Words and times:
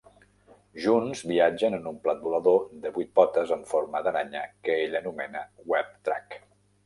Junts 0.83 1.19
viatgen 1.31 1.77
en 1.77 1.83
un 1.91 1.99
plat 2.07 2.23
volador 2.23 2.63
de 2.85 2.91
vuit 2.97 3.11
potes 3.19 3.53
en 3.57 3.61
forma 3.73 4.01
d'aranya 4.07 4.43
que 4.69 4.79
ella 4.87 5.03
anomena 5.05 5.47
Web-Trac. 5.75 6.39